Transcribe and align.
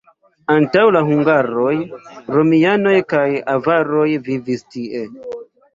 Antaŭ 0.53 0.85
la 0.95 1.03
hungaroj, 1.09 1.75
romianoj 2.39 2.97
kaj 3.15 3.29
avaroj 3.57 4.09
vivis 4.31 4.71
tie. 4.75 5.09